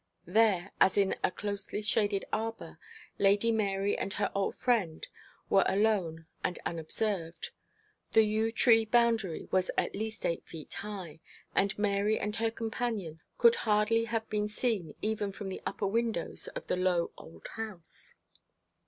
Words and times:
There, 0.25 0.71
as 0.81 0.97
in 0.97 1.13
a 1.23 1.29
closely 1.29 1.83
shaded 1.83 2.25
arbour, 2.33 2.79
Lady 3.19 3.51
Mary 3.51 3.95
and 3.95 4.11
her 4.13 4.31
old 4.33 4.55
friend 4.55 5.05
were 5.47 5.63
alone 5.67 6.25
and 6.43 6.57
unobserved. 6.65 7.51
The 8.13 8.23
yew 8.23 8.51
tree 8.51 8.83
boundary 8.83 9.47
was 9.51 9.69
at 9.77 9.93
least 9.93 10.25
eight 10.25 10.43
feet 10.43 10.73
high, 10.73 11.19
and 11.53 11.77
Mary 11.77 12.17
and 12.19 12.35
her 12.37 12.49
companion 12.49 13.21
could 13.37 13.53
hardly 13.57 14.05
have 14.05 14.27
been 14.27 14.47
seen 14.47 14.95
even 15.03 15.31
from 15.31 15.49
the 15.49 15.61
upper 15.67 15.85
windows 15.85 16.47
of 16.47 16.65
the 16.65 16.77
low, 16.77 17.11
old 17.15 17.47
house. 17.49 18.15